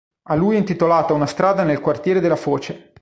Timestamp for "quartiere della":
1.79-2.35